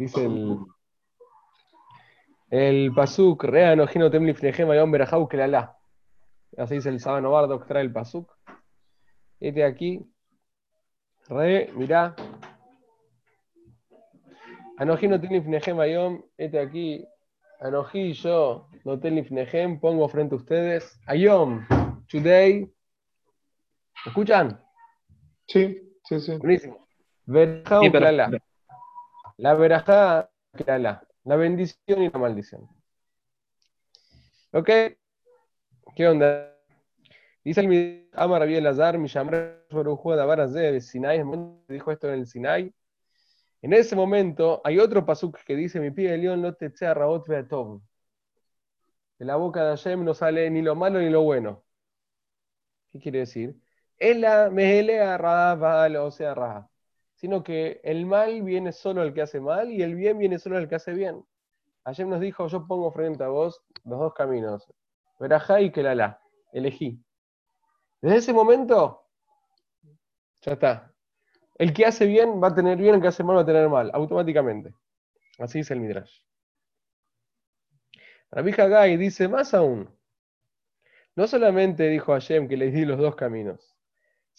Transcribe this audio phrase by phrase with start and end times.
[0.00, 0.56] Dice el,
[2.48, 5.76] el Pasuk, Rea Nojino Temli Fnejem Ayom Berajau Kelala.
[6.56, 8.34] Así dice el Sábano Bardo que trae el Pasuk.
[9.40, 10.10] Este aquí,
[11.28, 12.16] Re, mirá.
[14.78, 17.06] Anoji no Fnejem Ayom, este aquí,
[17.60, 20.98] Anoji yo, no Fnejem, pongo frente a ustedes.
[21.08, 21.66] Ayom,
[22.10, 22.60] today.
[22.62, 22.72] ¿Me
[24.06, 24.64] escuchan?
[25.46, 26.38] Sí, sí, sí.
[26.38, 26.88] Buenísimo.
[27.26, 28.40] Berajau Kelala.
[29.40, 31.02] La verajá, Kelala.
[31.24, 32.68] La bendición y la maldición.
[34.52, 34.68] ¿Ok?
[35.96, 36.54] ¿Qué onda?
[37.42, 41.22] Dice el Amar Rabbi Elazar, mi llamar sobre un juego de Sinai,
[41.68, 42.74] dijo esto en el Sinai.
[43.62, 46.92] En ese momento hay otro pasuk que dice, mi pie de león no te sea
[46.92, 47.80] rabot beatov.
[49.18, 51.64] De la boca de Hashem no sale ni lo malo ni lo bueno.
[52.90, 53.56] ¿Qué quiere decir?
[53.96, 56.34] Ela mehelea rabal o sea
[57.20, 60.56] sino que el mal viene solo al que hace mal y el bien viene solo
[60.56, 61.22] al que hace bien.
[61.84, 64.66] Ayer nos dijo, yo pongo frente a vos los dos caminos,
[65.18, 66.18] Verajá y Kelala,
[66.50, 66.98] elegí.
[68.00, 69.04] Desde ese momento,
[70.40, 70.94] ya está.
[71.56, 73.68] El que hace bien va a tener bien, el que hace mal va a tener
[73.68, 74.72] mal, automáticamente.
[75.38, 76.22] Así dice el Midrash.
[78.30, 79.94] Rabbi Hagai dice más aún.
[81.16, 83.76] No solamente dijo Hashem que le di los dos caminos,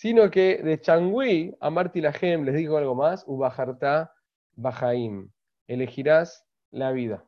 [0.01, 4.11] sino que de Changui a Marti Lahem les digo algo más, Ubajarta
[4.55, 5.29] Bajaim,
[5.67, 7.23] elegirás la vida.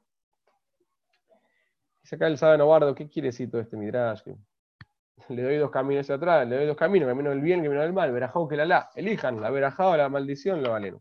[2.02, 4.24] Dice acá el Sábado Bardo, ¿qué quiere decir todo este midrash?
[5.30, 7.94] Le doy dos caminos hacia atrás, le doy dos caminos, camino del bien, camino del
[7.94, 11.00] mal, verajao que la la, elijan la verajá la maldición, lo valen.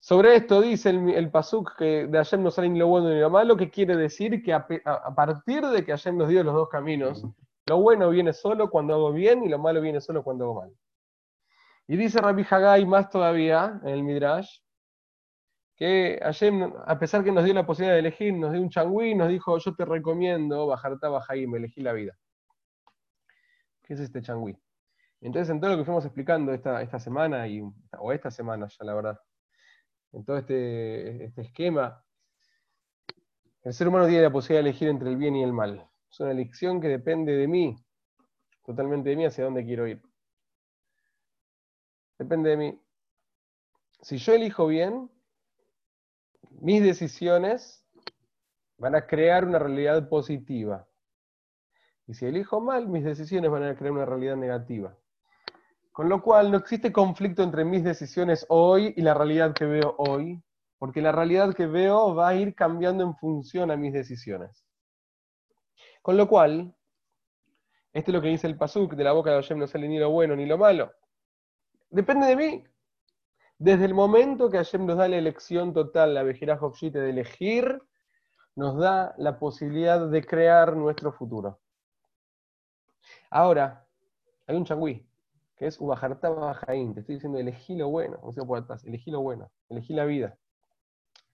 [0.00, 3.30] Sobre esto dice el, Pasuk que de Hashem no sale ni lo bueno ni lo
[3.30, 6.68] malo, que quiere decir que a, a partir de que Hashem nos dio los dos
[6.68, 7.24] caminos,
[7.66, 10.72] lo bueno viene solo cuando hago bien y lo malo viene solo cuando hago mal.
[11.88, 14.60] Y dice Rabbi Hagai más todavía en el Midrash,
[15.76, 19.14] que Hashem, a pesar que nos dio la posibilidad de elegir, nos dio un changüí,
[19.14, 22.16] nos dijo, yo te recomiendo bajarte a me elegí la vida.
[23.82, 24.56] ¿Qué es este changüí?
[25.20, 27.62] Entonces, en todo lo que fuimos explicando esta, esta semana, y,
[27.98, 29.20] o esta semana ya la verdad,
[30.12, 32.02] en todo este, este esquema,
[33.62, 35.86] el ser humano tiene la posibilidad de elegir entre el bien y el mal.
[36.16, 37.76] Es una elección que depende de mí,
[38.64, 40.00] totalmente de mí, hacia dónde quiero ir.
[42.18, 42.80] Depende de mí.
[44.00, 45.10] Si yo elijo bien,
[46.62, 47.86] mis decisiones
[48.78, 50.88] van a crear una realidad positiva.
[52.06, 54.96] Y si elijo mal, mis decisiones van a crear una realidad negativa.
[55.92, 59.94] Con lo cual no existe conflicto entre mis decisiones hoy y la realidad que veo
[59.98, 60.42] hoy,
[60.78, 64.65] porque la realidad que veo va a ir cambiando en función a mis decisiones.
[66.06, 66.72] Con lo cual,
[67.92, 69.98] este es lo que dice el Pasuk, de la boca de Hashem no sale ni
[69.98, 70.92] lo bueno ni lo malo.
[71.90, 72.64] Depende de mí.
[73.58, 77.82] Desde el momento que Hashem nos da la elección total, la Vejiraj de elegir,
[78.54, 81.58] nos da la posibilidad de crear nuestro futuro.
[83.28, 83.84] Ahora,
[84.46, 85.04] hay un changüí,
[85.56, 86.94] que es Ubajarta Bajaín.
[86.94, 90.38] Te estoy diciendo, elegí lo bueno, por elegí lo bueno, elegí la vida.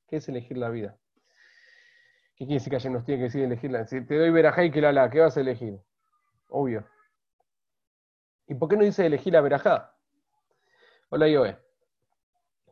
[0.07, 0.97] ¿Qué es elegir la vida?
[2.43, 3.87] ¿Qué quiere decir que ayer nos tiene que decir elegirla?
[3.87, 5.81] Si te doy verajá y que la la, ¿qué vas a elegir?
[6.49, 6.85] Obvio.
[8.49, 9.95] ¿Y por qué no dice elegir la verajá?
[11.11, 11.57] Hola, Yoe.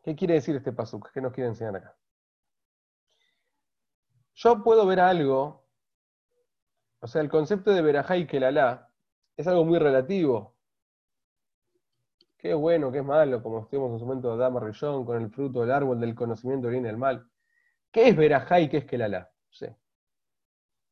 [0.02, 1.12] ¿Qué quiere decir este pasuk?
[1.12, 1.96] ¿Qué nos quiere enseñar acá?
[4.34, 5.64] Yo puedo ver algo,
[6.98, 8.90] o sea, el concepto de verajá y que la la
[9.36, 10.56] es algo muy relativo.
[12.38, 15.60] Qué bueno, qué malo, como estuvimos en su momento de Dama Rillón, con el fruto
[15.60, 17.30] del árbol del conocimiento bien y del mal.
[17.92, 18.98] ¿Qué es verajá y qué es que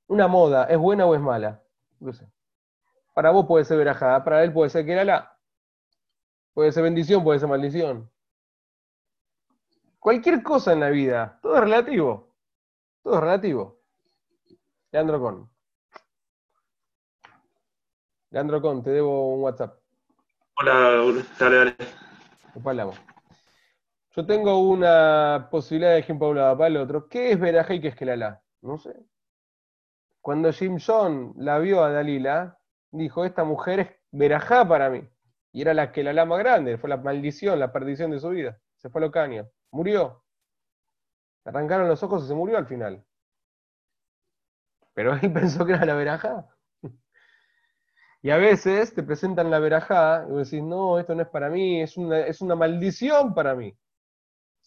[0.09, 1.63] Una moda, ¿es buena o es mala?
[2.01, 2.27] No sé.
[3.15, 5.39] Para vos puede ser verajada, para él puede ser que era la.
[6.55, 8.11] Puede ser bendición, puede ser maldición.
[9.99, 12.35] Cualquier cosa en la vida, todo es relativo.
[13.03, 13.81] Todo es relativo.
[14.93, 15.51] Leandro Con.
[18.31, 19.79] Leandro Con, te debo un WhatsApp.
[20.61, 20.73] Hola,
[21.39, 21.77] dale, dale.
[22.65, 22.97] hablamos?
[24.17, 27.09] Yo tengo una posibilidad de ejemplo para el otro.
[27.09, 28.43] ¿Qué es verajá y qué es que la la?
[28.63, 28.95] No sé.
[30.21, 32.59] Cuando Jimson la vio a Dalila,
[32.91, 35.09] dijo, esta mujer es verajá para mí.
[35.53, 38.59] Y era la que la lama grande, fue la maldición, la perdición de su vida.
[38.77, 40.23] Se fue a Locaña, murió.
[41.45, 43.05] arrancaron los ojos y se murió al final.
[44.95, 46.47] Pero él pensó que era la verajá.
[48.21, 51.49] Y a veces te presentan la verajá y vos decís, no, esto no es para
[51.51, 53.77] mí, es una, es una maldición para mí.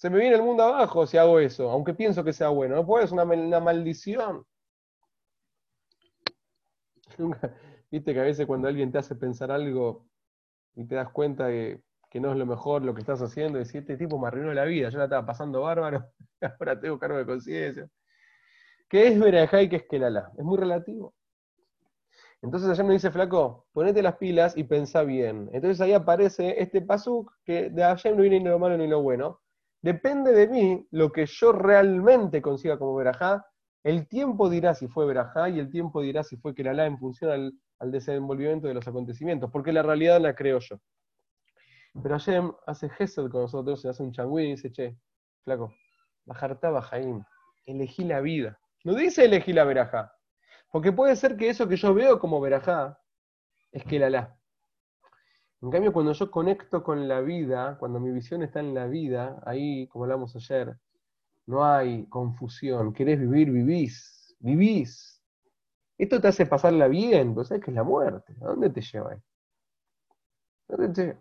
[0.02, 2.76] Se me viene el mundo abajo si hago eso, aunque pienso que sea bueno.
[2.76, 3.24] No puedo, es una,
[3.60, 4.44] maldición.
[7.92, 10.08] Viste que a veces cuando alguien te hace pensar algo
[10.74, 13.62] y te das cuenta que que no es lo mejor lo que estás haciendo, y
[13.62, 16.10] decir, este tipo me arruinó la vida, yo la estaba pasando bárbaro,
[16.60, 17.88] ahora tengo cargo de conciencia.
[18.90, 20.32] ¿Qué es verajá y qué es Kelala?
[20.36, 21.14] Es muy relativo.
[22.42, 25.50] Entonces allá me dice, flaco, ponete las pilas y pensá bien.
[25.54, 29.04] Entonces ahí aparece este pasuk que de allá no viene ni lo malo ni lo
[29.04, 29.40] bueno.
[29.82, 33.46] Depende de mí lo que yo realmente consiga como verajá.
[33.84, 37.32] El tiempo dirá si fue verajá y el tiempo dirá si fue Kelala en función
[37.32, 40.78] al, al desenvolvimiento de los acontecimientos, porque la realidad la creo yo.
[42.02, 44.98] Pero Hashem hace gesed con nosotros, se hace un changüín y dice, che,
[45.44, 45.74] flaco,
[46.26, 47.24] bajarta bajaim,
[47.66, 48.60] elegí la vida.
[48.84, 50.14] No dice elegí la verajá,
[50.72, 53.00] porque puede ser que eso que yo veo como verajá
[53.72, 54.41] es que la la.
[55.62, 59.42] En cambio, cuando yo conecto con la vida, cuando mi visión está en la vida,
[59.46, 60.76] ahí, como hablamos ayer,
[61.46, 62.94] no hay confusión.
[62.94, 65.22] Querés vivir, vivís, vivís.
[65.98, 68.34] Esto te hace pasarla bien, pues sabes que es la muerte.
[68.42, 69.12] ¿A dónde te lleva?
[69.12, 69.22] ¿A
[70.68, 71.18] dónde te?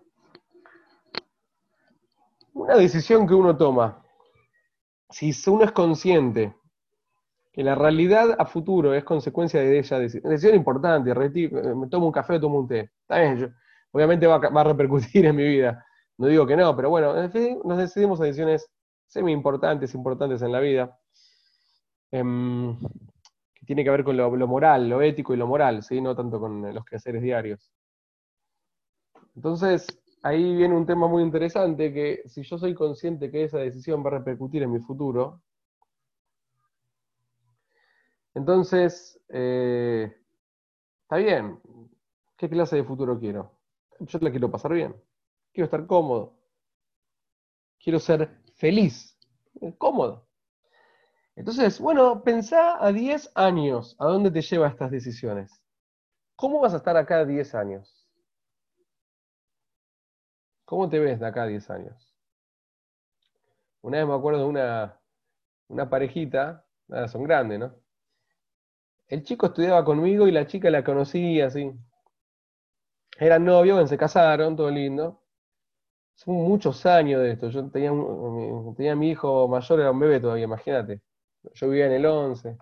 [2.55, 4.03] Una decisión que uno toma,
[5.11, 6.55] si uno es consciente
[7.53, 12.35] que la realidad a futuro es consecuencia de ella, decisión, importante, me tomo un café
[12.35, 13.55] o tomo un té, está bien,
[13.93, 15.85] obviamente va a, repercutir en mi vida,
[16.19, 18.69] no digo que no, pero bueno, nos decidimos a decisiones
[19.07, 20.99] semi importantes, importantes en la vida,
[22.13, 22.79] em,
[23.55, 26.01] que tiene que ver con lo, moral, lo ético y lo moral, ¿sí?
[26.01, 27.73] no tanto con los quehaceres diarios.
[29.35, 29.87] Entonces,
[30.23, 34.09] ahí viene un tema muy interesante que si yo soy consciente que esa decisión va
[34.09, 35.43] a repercutir en mi futuro,
[38.35, 40.13] entonces, eh,
[41.03, 41.61] está bien,
[42.37, 43.60] ¿qué clase de futuro quiero?
[44.01, 44.97] Yo la quiero pasar bien,
[45.53, 46.35] quiero estar cómodo,
[47.79, 49.17] quiero ser feliz,
[49.79, 50.27] cómodo.
[51.35, 55.61] Entonces, bueno, pensá a 10 años, ¿a dónde te lleva estas decisiones?
[56.37, 58.09] ¿Cómo vas a estar acá a 10 años?
[60.65, 62.15] ¿Cómo te ves de acá a 10 años?
[63.83, 65.01] Una vez me acuerdo de una,
[65.69, 66.65] una parejita,
[67.09, 67.75] son grandes, ¿no?
[69.09, 71.71] El chico estudiaba conmigo y la chica la conocía, así.
[73.19, 75.21] Eran novios, se casaron, todo lindo.
[76.15, 77.51] Son muchos años de esto.
[77.51, 77.93] Yo tenía,
[78.77, 81.03] tenía mi hijo mayor, era un bebé todavía, imagínate.
[81.55, 82.59] Yo vivía en el 11.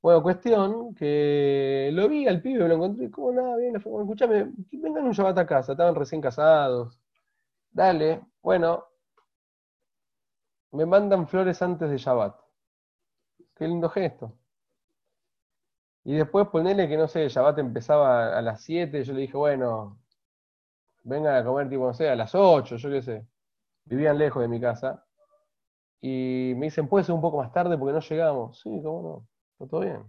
[0.00, 5.12] Bueno, cuestión que lo vi al pibe, lo encontré, como nada, bien, escúchame, vengan un
[5.12, 7.00] Shabbat a casa, estaban recién casados.
[7.70, 8.84] Dale, bueno,
[10.72, 12.34] me mandan flores antes de Shabbat.
[13.56, 14.38] Qué lindo gesto.
[16.08, 19.98] Y después ponele que, no sé, Shabbat empezaba a las 7, yo le dije, bueno,
[21.02, 23.26] vengan a comer, tipo, no sé, a las 8, yo qué sé.
[23.84, 25.04] Vivían lejos de mi casa.
[26.00, 28.58] Y me dicen, ¿puede ser un poco más tarde porque no llegamos?
[28.58, 29.26] Sí, cómo
[29.58, 30.02] no todo bien.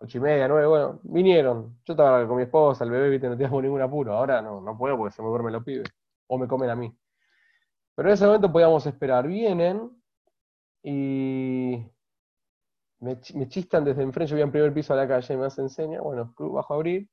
[0.00, 1.78] Ocho y media, nueve, bueno, vinieron.
[1.84, 4.14] Yo estaba con mi esposa, el bebé, viste, no teníamos ningún apuro.
[4.14, 5.88] Ahora no, no puedo porque se me duermen los pibes.
[6.26, 6.92] O me comen a mí.
[7.94, 9.28] Pero en ese momento podíamos esperar.
[9.28, 9.92] Vienen
[10.82, 11.86] y
[13.02, 14.30] me, chistan desde enfrente.
[14.30, 16.00] Yo voy en primer piso a la calle, me hace enseña.
[16.00, 17.08] Bueno, bajo a abrir.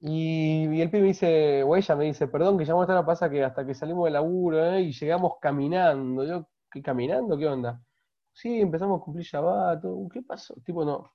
[0.00, 3.02] Y, el pibe me dice, o ella me dice, perdón que ya vamos a estar
[3.02, 4.82] a pasar que hasta que salimos del laburo ¿eh?
[4.82, 6.24] y llegamos caminando.
[6.24, 7.36] Yo, ¿qué caminando?
[7.36, 7.82] ¿Qué onda?
[8.38, 10.54] sí, empezamos a cumplir Shabbat, ¿qué pasó?
[10.64, 11.12] Tipo, no,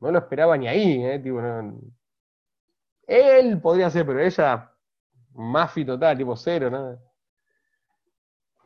[0.00, 1.20] no lo esperaba ni ahí, ¿eh?
[1.20, 1.80] Tipo, no,
[3.06, 4.72] él podría ser, pero ella,
[5.34, 6.98] mafi total, tipo cero, nada.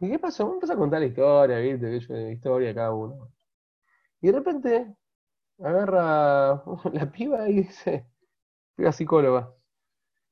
[0.00, 0.48] ¿Y qué pasó?
[0.48, 2.14] Vamos a contar la historia, ¿viste?
[2.14, 3.30] La historia cada uno.
[4.20, 4.96] Y de repente
[5.60, 6.62] agarra
[6.92, 8.06] la piba y dice,
[8.76, 9.54] piba psicóloga,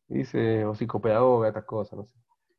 [0.08, 2.14] dice, o psicopedagoga, estas cosas, no sé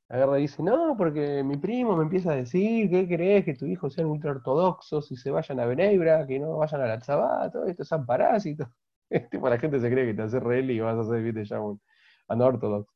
[0.09, 3.45] agarra y dice, no, porque mi primo me empieza a decir, ¿qué crees?
[3.45, 6.87] Que tu hijo sean ultra ortodoxos y se vayan a Benebra, que no vayan a
[6.87, 8.67] la Tzabá, todo esto son parásitos.
[9.31, 11.59] Tipo, la gente se cree que te hace reli y vas a hacer, viste, ya
[11.61, 11.81] un
[12.27, 12.93] anortodoxo.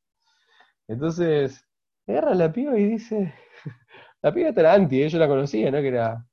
[0.87, 1.65] Entonces,
[2.11, 3.33] agarra la piba y dice,
[4.21, 5.09] la piba era anti, ¿eh?
[5.09, 5.79] yo la conocía, ¿no?
[5.79, 6.25] Que era,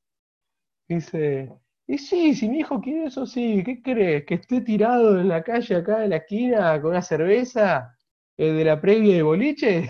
[0.89, 1.53] dice,
[1.87, 4.27] y sí, si mi hijo quiere eso, sí, ¿qué crees?
[4.27, 7.97] ¿Que esté tirado en la calle acá en la esquina con una cerveza
[8.37, 9.89] eh, de la previa de boliche?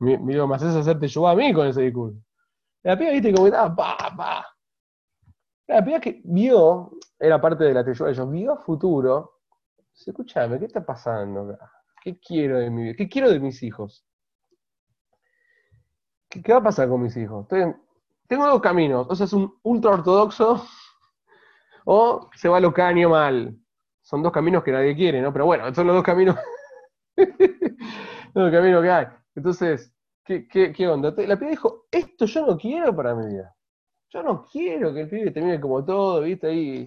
[0.00, 2.18] Mira, me haces hacerte yo a mí con ese discurso.
[2.82, 4.46] La piba, viste, como estaba, pa, pa.
[5.68, 9.40] La piba que vio, era parte de la Teyuá, ellos vio a futuro.
[9.94, 11.70] Dice, escúchame, ¿qué está pasando acá?
[12.04, 12.94] ¿Qué quiero de mi vida?
[12.98, 14.04] ¿Qué quiero de mis hijos?
[16.28, 17.48] ¿Qué, va a pasar con mis hijos?
[17.48, 19.06] tengo dos caminos.
[19.08, 20.62] O sea, es un ultra ortodoxo
[21.86, 23.56] o se va lo caño mal.
[24.02, 25.32] Son dos caminos que nadie quiere, ¿no?
[25.32, 26.36] Pero bueno, son los dos caminos.
[28.34, 29.06] no, camino que hay.
[29.34, 29.94] Entonces,
[30.26, 31.14] ¿qué, qué, onda?
[31.16, 33.56] La piba dijo, esto yo no quiero para mi vida.
[34.10, 36.48] Yo no quiero que el pibe termine como todo, ¿viste?
[36.48, 36.84] Ahí.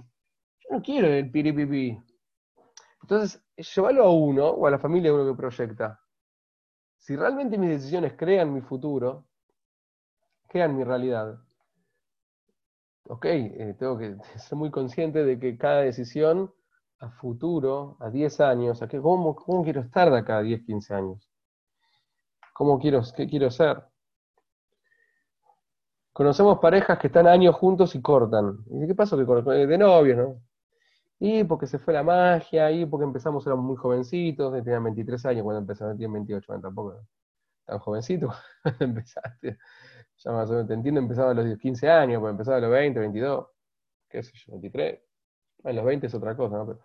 [0.59, 1.97] Yo no quiero el piripipi.
[3.09, 6.01] Entonces, llévalo a uno o a la familia uno que proyecta.
[6.97, 9.29] Si realmente mis decisiones crean mi futuro,
[10.49, 11.39] crean mi realidad.
[13.05, 16.53] Ok, eh, tengo que ser muy consciente de que cada decisión
[16.99, 20.65] a futuro, a 10 años, a qué, cómo, cómo quiero estar de acá a 10,
[20.65, 21.29] 15 años.
[22.53, 23.85] ¿Cómo quiero, qué quiero ser?
[26.11, 28.65] Conocemos parejas que están años juntos y cortan.
[28.69, 29.53] ¿Y qué pasó que?
[29.53, 30.46] Eh, de novios, ¿no?
[31.19, 35.43] Y porque se fue la magia, y porque empezamos, éramos muy jovencitos, tenían 23 años
[35.43, 37.01] cuando empezaron, tenían 28, bueno, tampoco
[37.65, 39.57] tan jovencitos cuando empezaste.
[40.17, 42.71] Ya más o menos, te entiendo, empezaba a los 15 años, pues empezaba a los
[42.71, 43.47] 20, 22,
[44.09, 44.99] qué sé yo, 23.
[45.63, 46.65] En los 20 es otra cosa, ¿no?
[46.67, 46.79] Pero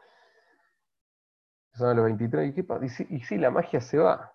[1.68, 2.66] empezaban a los 23, ¿y, qué
[3.10, 4.34] y, y sí, la magia se va,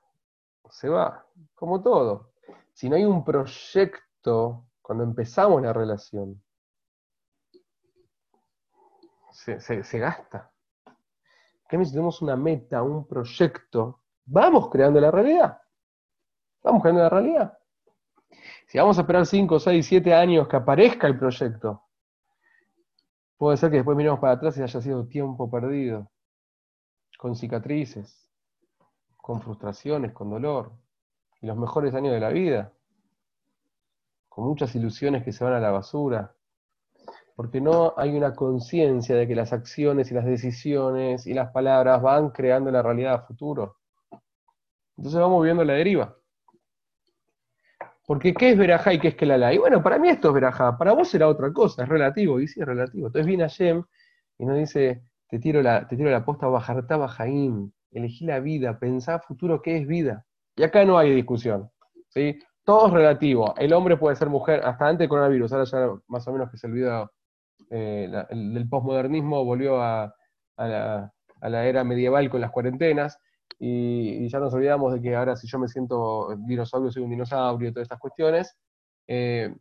[0.70, 1.26] se va,
[1.56, 2.32] como todo.
[2.74, 6.42] Si no hay un proyecto cuando empezamos la relación,
[9.38, 10.52] se, gasta.
[11.70, 14.02] ¿Qué si tenemos una meta, un proyecto?
[14.26, 15.62] Vamos creando la realidad.
[16.64, 17.58] Vamos creando la realidad.
[18.68, 21.84] Si vamos a esperar 5, 6, 7 años que aparezca el proyecto,
[23.38, 26.10] puede ser que después miremos para atrás y haya sido tiempo perdido,
[27.18, 28.30] con cicatrices,
[29.18, 30.74] con frustraciones, con dolor,
[31.42, 32.74] y los mejores años de la vida
[34.28, 36.36] con muchas ilusiones que se van a la basura,
[37.38, 42.02] porque no hay una conciencia de que las acciones y las decisiones y las palabras
[42.02, 43.78] van creando la realidad a futuro.
[44.98, 46.18] Entonces vamos viendo la deriva.
[48.08, 49.54] Porque ¿qué es verajá y qué es Kelalá?
[49.54, 52.48] Y bueno, para mí esto es verajá, para vos será otra cosa, es relativo, y
[52.48, 53.06] sí es relativo.
[53.06, 53.84] Entonces viene Hashem
[54.40, 58.80] y nos dice, te tiro la, te tiro la posta bajartá bajaim, elegí la vida,
[58.80, 60.26] pensá futuro qué es vida.
[60.56, 61.70] Y acá no hay discusión.
[62.10, 62.40] ¿sí?
[62.64, 63.54] todo es relativo.
[63.58, 66.58] El hombre puede ser mujer, hasta antes del coronavirus, ahora ya más o menos que
[66.58, 67.12] se olvidó
[67.70, 70.14] eh, del posmodernismo, volvió a,
[70.58, 73.20] la, era medieval con las cuarentenas,
[73.60, 77.72] y, ya nos olvidamos de que ahora si yo me siento dinosaurio, soy un dinosaurio,
[77.72, 78.56] todas estas cuestiones.
[79.08, 79.54] Eh,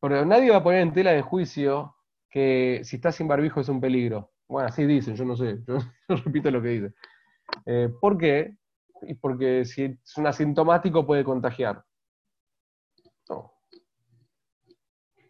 [0.00, 1.94] pero nadie va a poner en tela de juicio
[2.30, 4.32] que si estás sin barbijo es un peligro.
[4.48, 6.94] Bueno, así dicen, yo no sé, yo, repito lo que dicen.
[7.66, 8.56] Eh, ¿Por qué?
[9.20, 11.84] Porque si es un asintomático puede contagiar.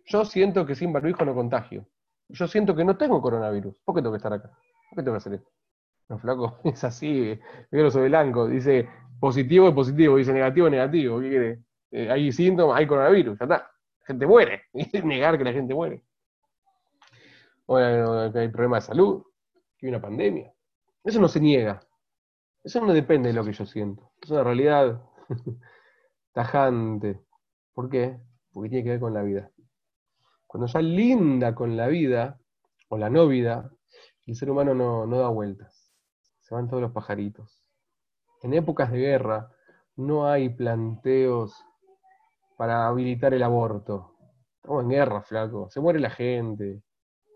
[0.06, 1.86] Yo siento que sin barbijo no contagio.
[2.32, 3.74] Yo siento que no tengo coronavirus.
[3.84, 4.48] ¿Por qué tengo que estar acá?
[4.48, 5.50] ¿Por qué tengo que hacer esto?
[6.08, 7.38] No, flaco, es así,
[7.70, 8.46] negro sobre blanco.
[8.46, 8.88] Dice
[9.20, 11.20] positivo es positivo, dice negativo es negativo.
[11.20, 11.62] ¿Qué quiere?
[11.90, 13.56] Eh, hay síntomas, hay coronavirus, ya está.
[13.56, 14.62] La gente muere.
[15.04, 16.02] Negar que la gente muere.
[17.66, 19.22] O que hay problemas de salud,
[19.78, 20.52] que hay una pandemia.
[21.04, 21.80] Eso no se niega.
[22.62, 24.12] Eso no depende de lo que yo siento.
[24.20, 25.00] Es una realidad
[26.32, 27.20] tajante.
[27.72, 28.18] ¿Por qué?
[28.52, 29.50] Porque tiene que ver con la vida.
[30.50, 32.40] Cuando ya linda con la vida,
[32.88, 33.70] o la no vida,
[34.26, 35.92] el ser humano no, da vueltas.
[36.40, 37.62] Se van todos los pajaritos.
[38.42, 39.52] En épocas de guerra
[39.94, 41.54] no hay planteos
[42.56, 44.16] para habilitar el aborto.
[44.56, 45.70] Estamos en guerra, flaco.
[45.70, 46.82] Se muere la gente.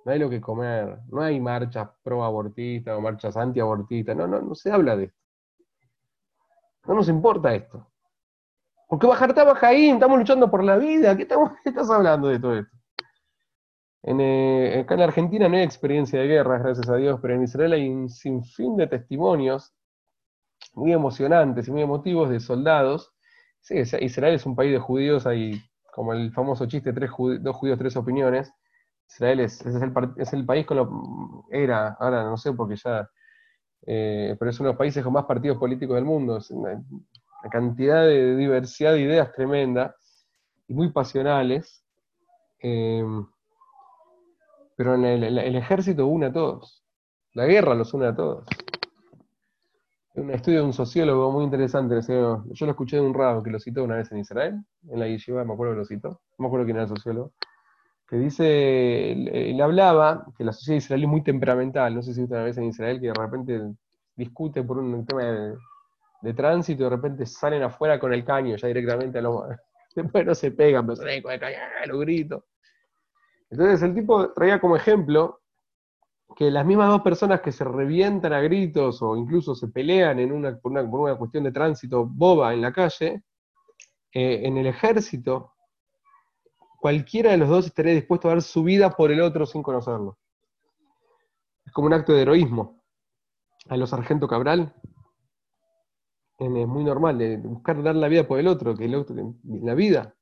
[0.04, 0.98] No hay lo que comer.
[1.06, 4.16] No hay marchas pro-abortistas o marchas anti-abortistas.
[4.16, 5.18] No, no, no se habla de esto.
[6.88, 7.86] No nos importa esto.
[8.88, 11.16] Porque Bajartá Bajaín, estamos luchando por la vida.
[11.16, 12.73] ¿Qué, ¿Qué estás hablando de todo esto?
[14.06, 17.42] En, eh, acá en Argentina no hay experiencia de guerra, gracias a Dios, pero en
[17.42, 19.74] Israel hay un sinfín de testimonios
[20.74, 23.14] muy emocionantes y muy emotivos de soldados.
[23.62, 25.58] Sí, Israel es un país de judíos, hay
[25.90, 28.52] como el famoso chiste, tres dos judíos, tres opiniones.
[29.08, 31.46] Israel es, el, país con lo...
[31.50, 33.08] Era, ahora no sé porque ya...
[33.86, 36.36] Eh, pero es uno de los países con más partidos políticos del mundo.
[36.36, 36.82] Es una,
[37.50, 39.94] cantidad de diversidad de ideas tremenda
[40.68, 41.84] y muy pasionales.
[42.60, 43.02] Eh,
[44.76, 46.82] pero en el, ejército une a todos.
[47.32, 48.46] La guerra los une a todos.
[50.14, 53.58] Un estudio de un sociólogo muy interesante, yo lo escuché de un rabo que lo
[53.58, 56.46] citó una vez en Israel, en la yeshiva, me acuerdo que lo citó, no me
[56.46, 57.32] acuerdo quién era el sociólogo,
[58.08, 62.36] que dice, él, hablaba que la sociedad israelí es muy temperamental, no sé si usted
[62.36, 63.60] una vez en Israel, que de repente
[64.14, 65.56] discute por un tema
[66.22, 69.42] de, tránsito y de repente salen afuera con el caño ya directamente a los...
[69.96, 72.44] Después no se pegan, pero salen con el caño, los gritos.
[73.54, 75.40] Entonces el tipo traía como ejemplo
[76.34, 80.32] que las mismas dos personas que se revientan a gritos o incluso se pelean en
[80.32, 83.22] una, por, una, cuestión de tránsito boba en la calle,
[84.12, 85.52] eh, en el ejército,
[86.80, 90.18] cualquiera de los dos estaría dispuesto a dar su vida por el otro sin conocerlo.
[91.64, 92.82] Es como un acto de heroísmo.
[93.68, 94.74] A los sargento Cabral
[96.40, 99.74] es muy normal de buscar dar la vida por el otro, que el otro, la
[99.74, 100.16] vida.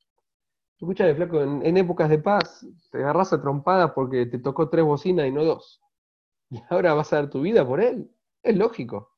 [0.82, 5.28] Escucha, flaco, en, épocas de paz te agarras a trompadas porque te tocó tres bocinas
[5.28, 5.80] y no dos.
[6.50, 8.10] Y ahora vas a dar tu vida por él.
[8.42, 9.16] Es lógico.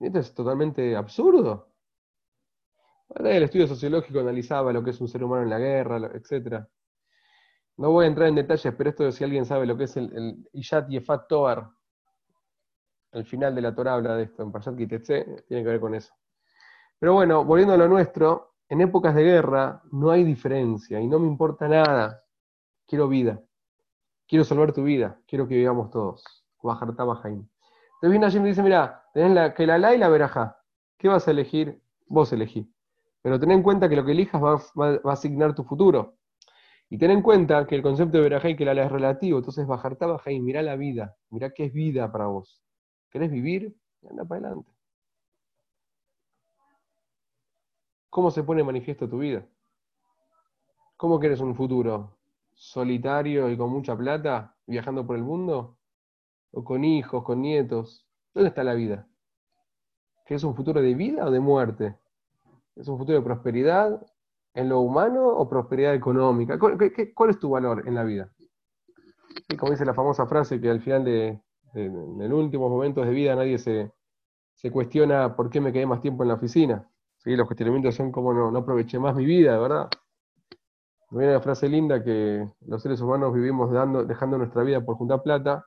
[0.00, 1.72] Esto es totalmente absurdo.
[3.14, 6.66] El estudio sociológico analizaba lo que es un ser humano en la guerra, etc.
[7.76, 10.12] No voy a entrar en detalles, pero esto si alguien sabe lo que es el,
[10.16, 11.70] el Iyat Yefat Toar,
[13.12, 16.12] al final de la Torah habla de esto, en Payat tiene que ver con eso.
[16.98, 21.18] Pero bueno, volviendo a lo nuestro, en épocas de guerra no hay diferencia y no
[21.18, 22.22] me importa nada.
[22.86, 23.42] Quiero vida.
[24.26, 25.18] Quiero salvar tu vida.
[25.26, 26.22] Quiero que vivamos todos.
[26.62, 27.46] Bajar Tabajaim.
[27.94, 30.58] Entonces viene Hashem y dice, mira, tenés la, que la la y la verajá.
[30.98, 31.80] ¿Qué vas a elegir?
[32.06, 32.70] Vos elegí.
[33.22, 36.16] Pero ten en cuenta que lo que elijas va, a asignar tu futuro.
[36.90, 39.38] Y ten en cuenta que el concepto de verajá y que la la es relativo.
[39.38, 41.16] Entonces bajar Tabajaim, mira la vida.
[41.30, 42.62] Mira qué es vida para vos.
[43.10, 43.74] ¿Querés vivir?
[44.08, 44.77] Anda para adelante.
[48.10, 49.46] ¿Cómo se pone manifiesto tu vida?
[50.96, 52.16] ¿Cómo quieres un futuro?
[52.54, 55.76] ¿Solitario y con mucha plata, viajando por el mundo?
[56.50, 58.06] ¿O con hijos, con nietos?
[58.34, 59.06] ¿Dónde está la vida?
[60.24, 61.96] ¿Quieres un futuro de vida o de muerte?
[62.76, 64.06] ¿Es un futuro de prosperidad
[64.54, 66.58] en lo humano o prosperidad económica?
[66.58, 68.32] ¿Cuál, es tu valor en la vida?
[69.48, 71.40] Y como dice la famosa frase que al final de,
[71.74, 73.92] en los últimos momentos de vida nadie se,
[74.70, 76.88] cuestiona por qué me quedé más tiempo en la oficina.
[77.28, 77.36] ¿Sí?
[77.36, 79.90] Los cuestionamientos son como no, no aproveché más mi vida, ¿verdad?
[81.10, 84.96] Me viene una frase linda que los seres humanos vivimos dando, dejando nuestra vida por
[84.96, 85.66] juntar plata,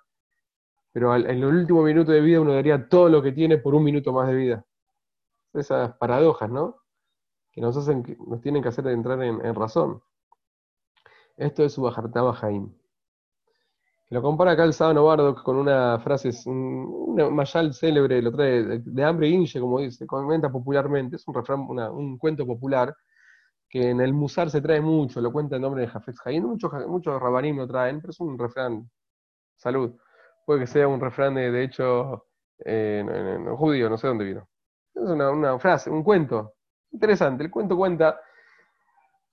[0.91, 3.83] pero en el último minuto de vida uno daría todo lo que tiene por un
[3.83, 4.65] minuto más de vida.
[5.53, 6.77] Esas paradojas, ¿no?
[7.51, 10.01] Que nos, hacen, nos tienen que hacer entrar en, razón.
[11.37, 12.73] Esto es su Bajartaba Jaim.
[14.11, 19.03] Lo compara acá el Sábano Bardock con una frase, un mayal célebre, lo trae de,
[19.05, 22.93] hambre inche, como dice, comenta popularmente, es un refrán, un cuento popular,
[23.69, 26.73] que en el Musar se trae mucho, lo cuenta en nombre de Jafet Jaín, muchos,
[26.87, 28.91] muchos rabanim lo traen, pero es un refrán,
[29.55, 29.95] salud,
[30.45, 32.25] puede que sea un refrán de, hecho
[32.59, 34.45] en, judío, no sé dónde vino.
[34.93, 36.55] Es una frase, un cuento,
[36.91, 38.19] interesante, el cuento cuenta,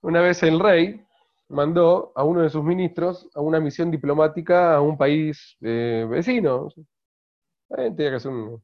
[0.03, 1.05] una vez el rey,
[1.49, 6.69] mandó a uno de sus ministros a una misión diplomática a un país eh, vecino.
[7.77, 8.59] Eh, tenía que hacer una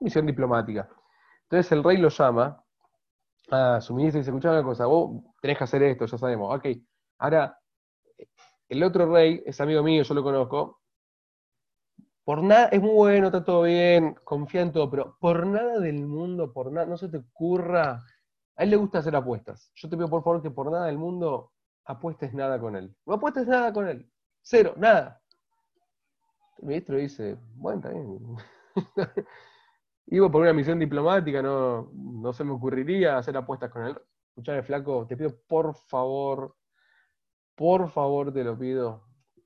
[0.00, 0.88] misión diplomática.
[1.44, 2.62] Entonces el rey lo llama
[3.50, 6.54] a su ministro y dice, escucha una cosa, vos tenés que hacer esto, ya sabemos.
[6.56, 6.66] Ok,
[7.18, 7.58] ahora,
[8.68, 10.80] el otro rey es amigo mío, yo lo conozco.
[12.24, 16.06] Por nada, es muy bueno, está todo bien, confía en todo, pero por nada del
[16.06, 18.00] mundo, por nada, no se te ocurra
[18.56, 19.70] a él le gusta hacer apuestas.
[19.74, 21.52] Yo te pido por favor que por nada del mundo
[21.84, 22.94] apuestes nada con él.
[23.06, 24.10] No apuestes nada con él.
[24.42, 25.20] Cero, nada.
[26.58, 28.36] El ministro dice, bueno, está bien.
[30.06, 33.96] Iba por una misión diplomática, no, no se me ocurriría hacer apuestas con él.
[34.28, 36.56] Escuchame, flaco, te pido por favor,
[37.54, 39.04] por favor te lo pido,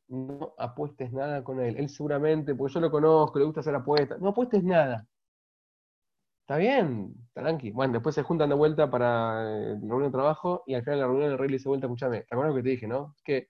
[0.08, 1.76] no apuestes nada con él.
[1.76, 5.06] Él seguramente, porque yo lo conozco, le gusta hacer apuestas, no apuestes nada.
[6.46, 7.72] Está bien, tranqui.
[7.72, 10.98] Bueno, después se juntan de vuelta para eh, la reunión de trabajo y al final
[10.98, 12.86] de la reunión el rey le dice vuelta, escúchame, ¿te acuerdas lo que te dije,
[12.86, 13.16] no?
[13.24, 13.48] Que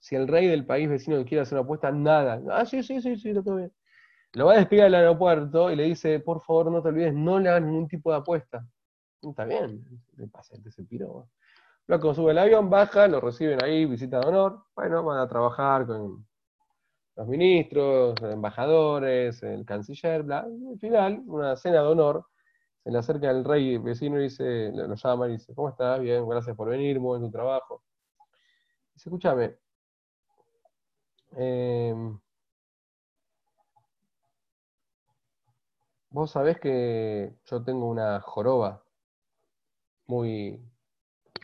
[0.00, 2.40] si el rey del país vecino quiere hacer una apuesta, nada.
[2.50, 3.72] Ah, sí, sí, sí, sí, todo bien.
[4.32, 7.40] Lo va a despedir del aeropuerto y le dice, por favor, no te olvides, no
[7.40, 8.66] le hagas ningún tipo de apuesta.
[9.20, 9.84] Está bien,
[10.16, 11.28] le pasa, se piró.
[11.88, 14.64] Luego sube el avión, baja, lo reciben ahí, visita de honor.
[14.74, 16.27] Bueno, van a trabajar con
[17.18, 20.46] los ministros, los embajadores, el canciller, bla.
[20.48, 22.26] Y al final, una cena de honor,
[22.84, 26.00] se le acerca el rey vecino y dice, lo llama y dice, ¿cómo estás?
[26.00, 27.82] Bien, gracias por venir, muy buen tu trabajo.
[28.94, 29.56] Dice, escúchame,
[31.36, 32.18] em,
[36.10, 38.82] vos sabés que yo tengo una joroba
[40.06, 40.60] muy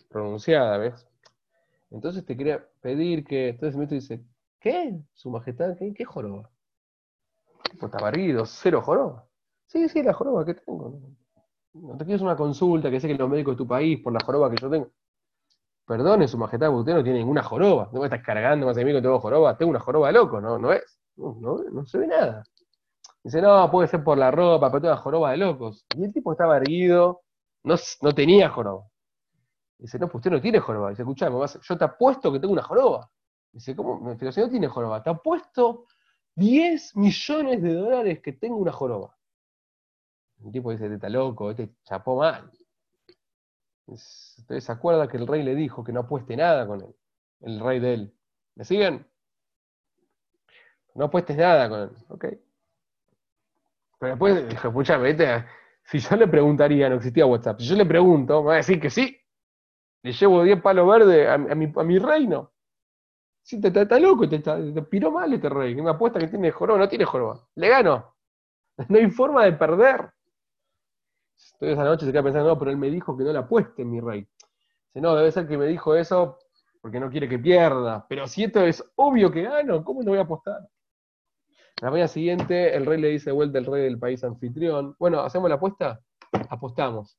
[0.08, 1.06] pronunciada, ¿ves?
[1.90, 4.24] Entonces te quería pedir que, entonces ministro dice,
[4.64, 4.98] ¿Qué?
[5.12, 5.77] ¿Su majestad?
[5.79, 6.50] ¿Qué, qué joroba?
[7.79, 9.29] Pues está barrido, cero joroba.
[9.66, 11.00] Sí, sí, la joroba que tengo.
[11.74, 14.20] No te quieres una consulta que sé que los médicos de tu país por la
[14.24, 14.88] joroba que yo tengo.
[15.87, 17.90] Perdone, su majestad, usted no tiene ninguna joroba.
[17.92, 19.55] No me estás cargando más a mí que tengo joroba.
[19.59, 20.59] Tengo una joroba loco, ¿no?
[20.59, 20.98] ¿No es?
[21.16, 21.37] No,
[21.70, 22.42] no, se ve nada.
[23.22, 25.85] Dice, no, puede ser por la ropa, pero una joroba de locos.
[25.94, 27.20] Y el tipo estaba erguido,
[27.64, 28.87] no, no tenía joroba.
[29.79, 30.88] Dice, no, pues usted no tiene joroba.
[30.88, 33.11] Dice, escuchame, yo te apuesto que tengo una joroba.
[33.54, 34.16] Dice, ¿cómo?
[34.18, 35.86] Pero si no tiene joroba, te apuesto
[36.34, 39.16] 10 millones de dólares que tengo una joroba.
[40.44, 42.50] El tipo dice, este está loco, este chapó mal.
[43.86, 46.96] Entonces se acuerda que el rey le dijo que no apueste nada con él,
[47.42, 48.14] el rey de él.
[48.56, 49.06] ¿Me siguen?
[50.94, 52.24] No apuestes nada con él, ok.
[54.00, 55.16] Pero después dijo, escúchame,
[55.84, 58.80] si yo le preguntaría, no existía WhatsApp, si yo le pregunto, me va a decir
[58.80, 59.16] que sí,
[60.02, 62.50] le llevo 10 palos verdes a mi reino.
[63.44, 65.74] Sí, te está loco, te, te, te piró mal este rey.
[65.74, 67.46] Me apuesta que tiene joroba, no tiene joroba.
[67.54, 68.12] Le gano.
[68.88, 70.11] No hay forma de perder.
[71.52, 73.85] Entonces esa noche se queda pensando, no, pero él me dijo que no la apueste,
[73.85, 74.20] mi rey.
[74.22, 76.38] Dice, no, debe ser que me dijo eso
[76.80, 78.04] porque no quiere que pierda.
[78.09, 80.68] Pero si esto es obvio que gano, ¿cómo no voy a apostar?
[81.80, 85.48] La mañana siguiente, el rey le dice vuelta al rey del país anfitrión, bueno, ¿hacemos
[85.48, 86.00] la apuesta?
[86.48, 87.16] Apostamos.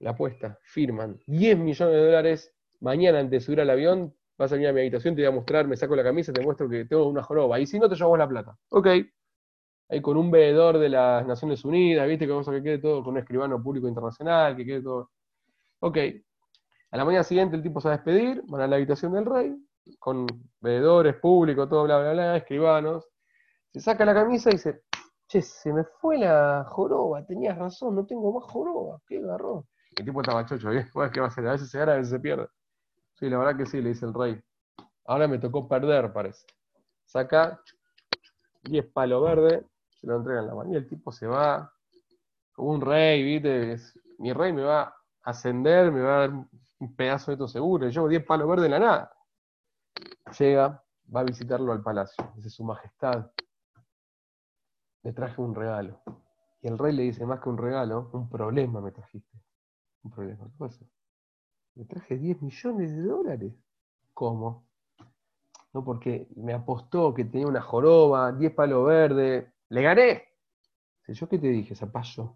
[0.00, 1.20] La apuesta, firman.
[1.26, 4.80] 10 millones de dólares, mañana antes de subir al avión, vas a venir a mi
[4.80, 7.58] habitación, te voy a mostrar, me saco la camisa, te muestro que tengo una joroba.
[7.58, 8.56] Y si no, te llevo la plata.
[8.70, 8.86] Ok.
[9.90, 13.02] Ahí con un veedor de las Naciones Unidas, viste que vamos a que quede todo
[13.02, 15.10] con un escribano público internacional, que quede todo.
[15.80, 15.98] Ok.
[16.90, 19.26] A la mañana siguiente el tipo se va a despedir, van a la habitación del
[19.26, 19.56] rey,
[19.98, 20.26] con
[20.60, 23.08] veedores públicos, todo, bla, bla, bla, escribanos.
[23.72, 24.82] Se saca la camisa y dice,
[25.26, 29.64] che, se me fue la joroba, tenías razón, no tengo más joroba, qué garrón.
[29.96, 30.86] El tipo estaba chocho, ¿eh?
[31.12, 31.46] ¿qué va a hacer?
[31.46, 32.46] A veces se gana, a veces se pierde.
[33.18, 34.40] Sí, la verdad que sí, le dice el rey.
[35.04, 36.46] Ahora me tocó perder, parece.
[37.04, 37.60] Saca
[38.62, 41.72] 10 palos verdes, se lo entrega en la mano y el tipo se va
[42.52, 43.76] como un rey, ¿viste?
[44.18, 47.88] Mi rey me va a ascender, me va a dar un pedazo de esto seguro.
[47.88, 49.12] Yo 10 palos verdes en la nada.
[50.38, 52.32] Llega, va a visitarlo al palacio.
[52.36, 53.32] Dice, Su Majestad,
[55.02, 56.00] le traje un regalo.
[56.62, 59.38] Y el rey le dice, más que un regalo, un problema me trajiste.
[60.04, 60.84] Un problema, ¿qué pasa?
[61.78, 63.52] Le traje 10 millones de dólares.
[64.12, 64.66] ¿Cómo?
[65.72, 69.46] No, porque me apostó que tenía una joroba, 10 palos verdes.
[69.68, 70.24] ¡Le gané!
[71.06, 72.34] ¿Yo qué te dije, zapallo?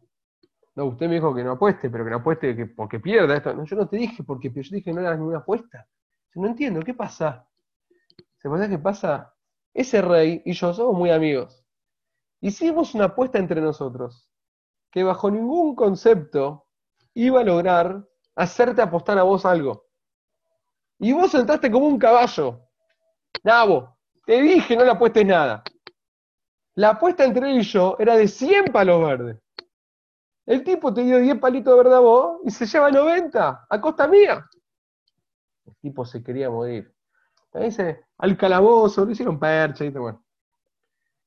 [0.76, 3.52] No, usted me dijo que no apueste, pero que no apueste que porque pierda esto.
[3.52, 5.88] No, yo no te dije porque yo dije que no era ninguna apuesta.
[6.36, 7.48] No entiendo, ¿qué pasa?
[8.38, 9.34] ¿Se pasa qué pasa?
[9.74, 11.66] Ese rey y yo somos muy amigos.
[12.40, 14.30] Hicimos una apuesta entre nosotros
[14.92, 16.68] que bajo ningún concepto
[17.14, 19.86] iba a lograr hacerte apostar a vos algo.
[20.98, 22.60] Y vos entraste como un caballo.
[23.42, 25.62] Nabo, te dije no le apuestes nada.
[26.74, 29.38] La apuesta entre él y yo era de 100 palos verdes.
[30.46, 33.80] El tipo te dio 10 palitos de verde a vos y se lleva 90 a
[33.80, 34.48] costa mía.
[35.66, 36.92] El tipo se quería morir.
[37.52, 39.98] Dice, al calabozo, le hicieron percha, ¿viste?
[39.98, 40.24] Bueno.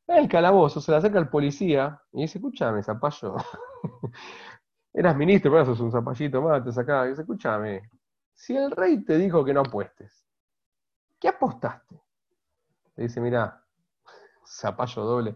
[0.08, 3.36] El calabozo se le acerca al policía y dice, escúchame, zapallo.
[4.98, 7.06] Eras ministro, pero sos un zapallito más, te.
[7.06, 7.90] Y dice, escúchame,
[8.34, 10.26] si el rey te dijo que no apuestes,
[11.20, 12.00] ¿qué apostaste?
[12.96, 13.62] Le dice, mira,
[14.48, 15.36] zapallo doble.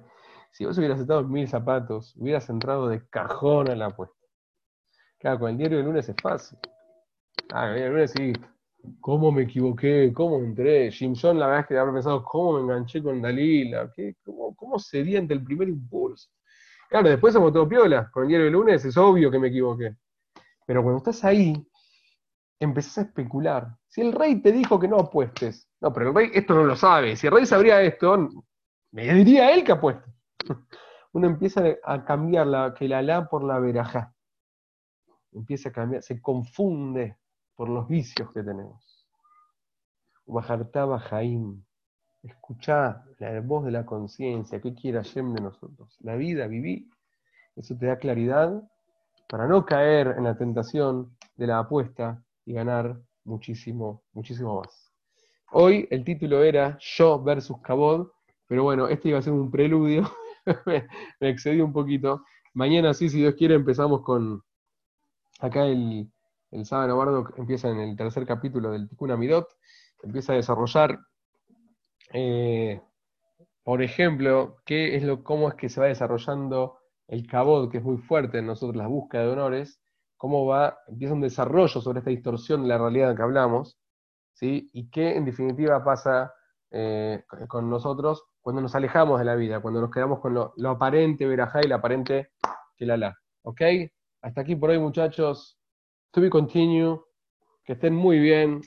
[0.52, 4.15] Si vos hubieras estado mil zapatos, hubieras entrado de cajón a la apuesta.
[5.17, 6.58] Claro, con el diario del lunes es fácil.
[7.52, 8.32] Ah, el lunes sí.
[9.02, 10.13] ¿Cómo me equivoqué?
[10.13, 10.89] ¿Cómo entré?
[10.89, 13.91] Jimson, la verdad es que habrá pensado, ¿cómo me enganché con Dalila?
[13.93, 14.15] ¿Qué?
[14.24, 16.30] ¿Cómo, ¿Cómo sería ante el primer impulso?
[16.89, 18.10] Claro, después somos todo piola.
[18.12, 19.95] Con el diario del lunes es obvio que me equivoqué.
[20.65, 21.54] Pero cuando estás ahí,
[22.60, 23.78] empezás a especular.
[23.88, 26.75] Si el rey te dijo que no apuestes, no, pero el rey esto no lo
[26.75, 27.15] sabe.
[27.15, 28.30] Si el rey sabría esto,
[28.91, 30.12] me diría él que apueste.
[31.13, 34.13] Uno empieza a cambiar la, que la la por la verajá.
[35.32, 37.17] Empieza a cambiar, se confunde
[37.56, 39.08] por los vicios que tenemos.
[40.25, 41.63] Bajartá Bajaim.
[42.23, 45.97] Escuchá la voz de la conciencia, qué quiere Hashem de nosotros.
[46.01, 46.89] La vida, viví.
[47.55, 48.62] Eso te da claridad
[49.27, 54.91] para no caer en la tentación de la apuesta y ganar muchísimo, muchísimo más.
[55.51, 58.12] Hoy el título era Yo versus Cabot,
[58.47, 60.03] pero bueno, este iba a ser un preludio,
[60.65, 60.88] me,
[61.19, 62.23] me excedí un poquito.
[62.53, 64.43] Mañana sí, si Dios quiere, empezamos con
[65.39, 66.12] acá el,
[66.51, 69.47] el sábado Bardo empieza en el tercer capítulo del Tikkun Amidot,
[70.03, 70.99] empieza a desarrollar,
[72.13, 72.82] eh,
[73.63, 77.84] por ejemplo, qué es lo, cómo es que se va desarrollando el cabot, que es
[77.84, 79.82] muy fuerte en nosotros, la búsqueda de honores,
[80.17, 83.80] cómo va, empieza un desarrollo sobre esta distorsión de la realidad que hablamos,
[84.34, 84.69] ¿sí?
[84.74, 86.34] y qué en definitiva pasa
[86.72, 91.26] eh, con nosotros cuando nos alejamos de la vida, cuando nos quedamos con lo, aparente
[91.26, 92.32] verajá y lo aparente
[92.80, 93.17] la.
[93.43, 93.62] ¿Ok?
[94.22, 95.60] Hasta aquí por hoy, muchachos.
[96.12, 97.00] To be continue.
[97.63, 98.62] Que estén muy bien.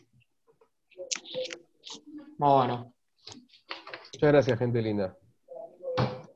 [2.39, 2.92] Bueno.
[4.23, 5.19] Muchas gracias, gente linda.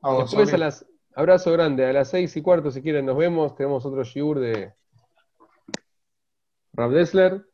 [0.01, 1.85] A vos, Después a las, abrazo grande.
[1.85, 3.55] A las seis y cuarto, si quieren, nos vemos.
[3.55, 4.73] Tenemos otro shiur de
[6.73, 7.45] Rav Dessler.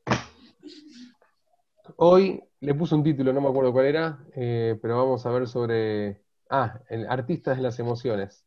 [1.98, 5.48] Hoy le puse un título, no me acuerdo cuál era, eh, pero vamos a ver
[5.48, 6.24] sobre.
[6.50, 8.43] Ah, el artistas de las emociones.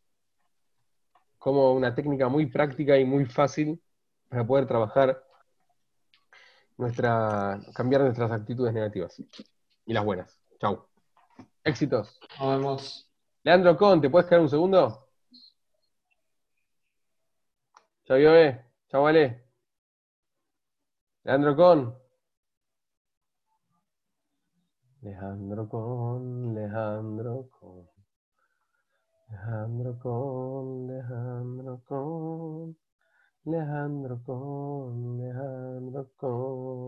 [1.39, 3.81] Como una técnica muy práctica y muy fácil
[4.29, 5.23] para poder trabajar
[6.79, 7.61] nuestra.
[7.77, 9.23] cambiar nuestras actitudes negativas.
[9.87, 10.43] Y las buenas.
[10.59, 10.89] Chau.
[11.67, 12.21] Éxitos.
[12.39, 13.11] Nos vemos.
[13.43, 15.09] Leandro Con, ¿te puedes quedar un segundo?
[18.05, 18.65] Chau, Yobe.
[18.89, 19.45] Chau, Vale.
[21.25, 22.07] Leandro Con.
[25.03, 27.89] Alejandro con, Alejandro con,
[29.29, 32.77] Alejandro con, Alejandro con,
[33.45, 36.77] Alejandro con, Alejandro con.